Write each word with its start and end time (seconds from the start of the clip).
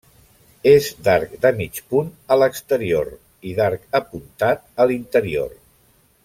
És 0.69 0.87
d'arc 1.07 1.35
de 1.43 1.51
mig 1.59 1.77
punt 1.93 2.09
a 2.35 2.39
l'exterior 2.43 3.13
i 3.51 3.55
d'arc 3.61 3.85
apuntat 4.01 4.67
a 4.83 4.89
l'interior. 4.93 5.55